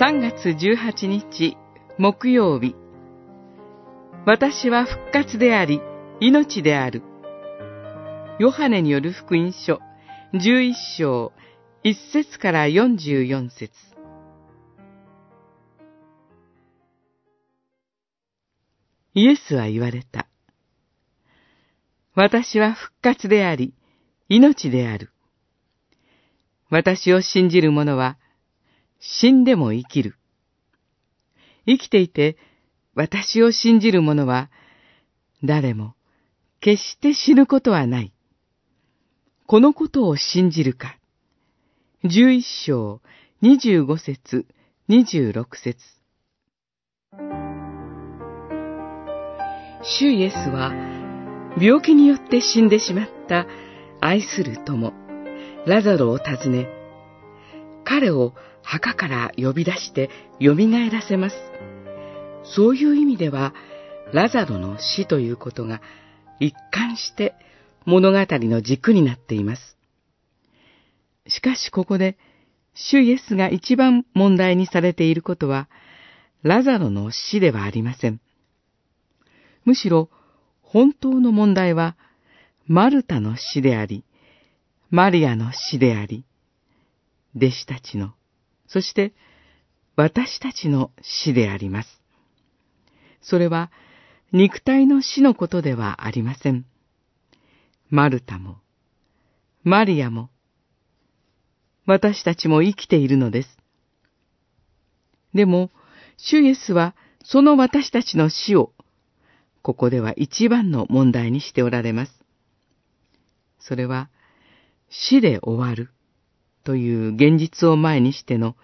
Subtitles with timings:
[0.00, 1.58] 3月18日
[1.98, 2.74] 木曜日
[4.24, 5.82] 私は復活であり
[6.20, 7.02] 命である
[8.38, 9.78] ヨハネによる福音書
[10.32, 11.32] 11章
[11.84, 13.74] 1節から44節
[19.12, 20.28] イエスは言われた。
[22.14, 23.74] 私は復活であり、
[24.30, 25.10] 命である。
[26.70, 28.16] 私を信じる者は、
[29.00, 30.14] 死んでも生きる。
[31.66, 32.36] 生きていて、
[32.94, 34.50] 私を信じる者は、
[35.42, 35.94] 誰も、
[36.60, 38.12] 決して死ぬことはない。
[39.46, 40.96] このことを信じるか。
[42.04, 43.00] 十一章、
[43.40, 44.46] 二十五節、
[44.86, 45.78] 二十六節。
[49.82, 50.72] 主イエスは、
[51.58, 53.46] 病気によって死んでしまった
[54.00, 54.92] 愛する友、
[55.66, 56.79] ラザロを訪ね、
[57.90, 60.10] 彼を墓から呼び出して
[60.40, 61.36] 蘇らせます。
[62.44, 63.52] そういう意味では、
[64.12, 65.80] ラザロの死ということが
[66.38, 67.34] 一貫して
[67.86, 69.76] 物語の軸になっています。
[71.26, 72.16] しかしここで、
[72.74, 75.68] 主イエスが一番問題にされていることは、
[76.44, 78.20] ラザロの死ではありません。
[79.64, 80.10] むしろ、
[80.62, 81.96] 本当の問題は、
[82.68, 84.04] マルタの死であり、
[84.90, 86.24] マリアの死であり、
[87.36, 88.14] 弟子たちの、
[88.66, 89.12] そして
[89.96, 92.00] 私たちの死であります。
[93.22, 93.70] それは
[94.32, 96.64] 肉体の死のことではありません。
[97.88, 98.58] マルタも、
[99.64, 100.30] マリアも、
[101.86, 103.58] 私たちも生きているのです。
[105.34, 105.70] でも、
[106.16, 108.72] 主イエスはその私たちの死を、
[109.62, 112.12] ここでは一番の問題にしておられます。
[113.58, 114.08] それは、
[114.88, 115.90] 死で終わる
[116.64, 118.56] という現実を前にしての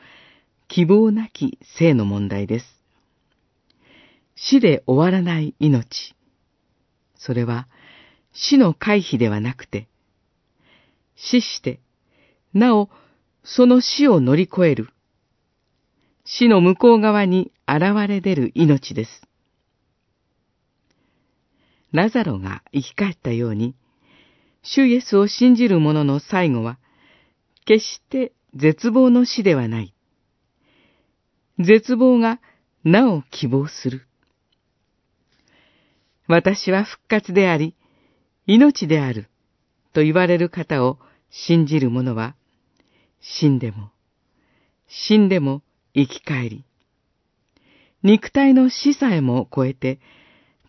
[0.69, 2.67] 希望なき生の問題です。
[4.34, 6.15] 死で終わらない命。
[7.17, 7.69] それは
[8.33, 9.89] 死の回避ではなくて、
[11.17, 11.81] 死して、
[12.53, 12.91] なお
[13.43, 14.91] その死を乗り越える、
[16.25, 19.23] 死の向こう側に現れ出る命です。
[21.93, 23.75] ラザロが生き返ったように、
[24.62, 26.79] 主イエスを信じる者の最後は、
[27.66, 29.93] 決して絶望の死ではない。
[31.59, 32.41] 絶望が
[32.84, 34.06] なお希望する。
[36.28, 37.75] 私は復活であり、
[38.47, 39.28] 命である、
[39.93, 40.99] と言われる方を
[41.31, 42.37] 信じる者は、
[43.21, 43.91] 死んでも、
[44.87, 45.62] 死んでも
[45.94, 46.65] 生き返り、
[48.05, 49.99] 肉体の死さえも超えて、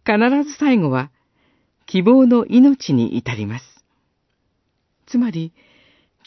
[0.04, 1.12] 必ず最後は
[1.86, 3.66] 希望の命に至ります。
[5.06, 5.54] つまり、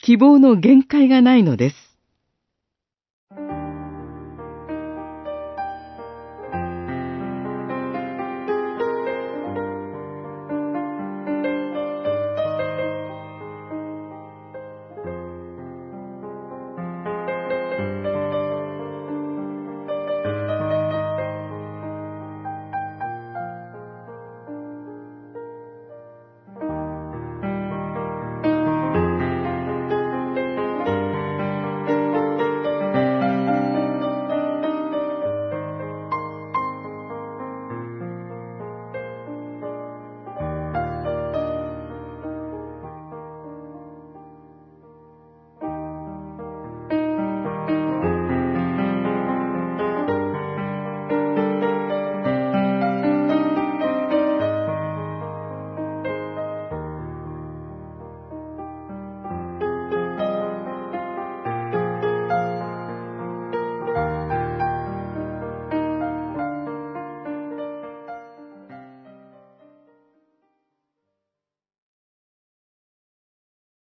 [0.03, 1.90] 希望の限界がないのです。